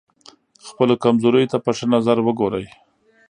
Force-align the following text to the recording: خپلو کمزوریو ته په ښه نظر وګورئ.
خپلو 0.67 0.93
کمزوریو 1.03 1.51
ته 1.51 1.57
په 1.65 1.71
ښه 1.77 1.85
نظر 1.95 2.17
وګورئ. 2.21 2.65